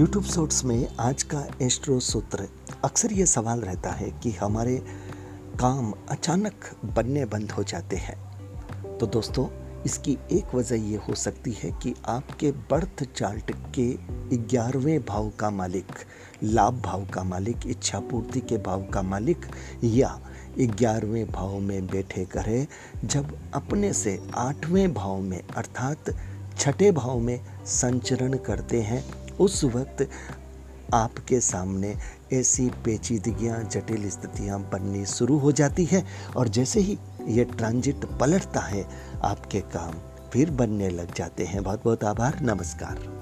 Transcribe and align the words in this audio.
YouTube 0.00 0.24
shorts 0.24 0.64
में 0.64 0.96
आज 1.00 1.22
का 1.22 1.42
एस्ट्रो 1.62 1.98
सूत्र 2.00 2.48
अक्सर 2.84 3.12
ये 3.12 3.26
सवाल 3.26 3.60
रहता 3.60 3.90
है 3.90 4.10
कि 4.22 4.30
हमारे 4.30 4.76
काम 5.60 5.92
अचानक 6.10 6.70
बनने 6.84 7.24
बंद 7.24 7.50
हो 7.50 7.62
जाते 7.62 7.96
हैं। 7.96 8.16
तो 8.98 9.06
दोस्तों, 9.06 9.46
इसकी 9.82 10.16
एक 10.32 10.54
वजह 10.54 10.88
ये 10.90 10.96
हो 10.96 11.14
सकती 11.14 11.52
है 11.52 11.70
कि 11.82 11.94
आपके 12.06 12.50
बर्थ 12.50 13.04
चार्ट 13.16 13.50
के 13.78 13.88
ग्यारहवें 14.36 15.04
भाव 15.04 15.30
का 15.30 15.50
मालिक, 15.50 15.92
लाभ 16.42 16.80
भाव 16.80 17.06
का 17.06 17.24
मालिक, 17.24 17.66
इच्छा 17.66 18.00
पूर्ति 18.00 18.40
के 18.40 18.58
भाव 18.58 18.84
का 18.84 19.02
मालिक 19.02 19.46
या 19.84 20.20
ग्यारहवें 20.58 21.30
भाव 21.32 21.58
में 21.58 21.86
बैठे 21.86 22.24
करे, 22.24 22.66
जब 23.04 23.38
अपने 23.54 23.92
से 23.92 24.20
आठवें 24.34 24.92
भाव 24.94 25.20
में, 25.20 25.42
अर्थात 25.56 26.16
छठे 26.58 26.92
भाव 26.92 27.18
में 27.18 27.40
संचरण 27.66 28.36
करते 28.36 28.82
हैं 28.82 29.04
उस 29.40 29.64
वक्त 29.64 30.08
आपके 30.94 31.40
सामने 31.40 31.96
ऐसी 32.32 32.68
पेचीदगियाँ, 32.84 33.62
जटिल 33.64 34.10
स्थितियाँ 34.10 34.60
बननी 34.72 35.06
शुरू 35.06 35.38
हो 35.38 35.52
जाती 35.52 35.84
है 35.84 36.04
और 36.36 36.48
जैसे 36.48 36.80
ही 36.80 36.98
ये 37.26 37.44
ट्रांजिट 37.44 38.04
पलटता 38.04 38.60
है, 38.60 38.86
आपके 39.22 39.60
काम 39.60 39.92
फिर 40.32 40.50
बनने 40.50 40.90
लग 40.90 41.14
जाते 41.14 41.44
हैं। 41.44 41.62
बहुत 41.64 41.84
बहुत 41.84 42.04
आभार, 42.04 42.38
नमस्कार। 42.42 43.19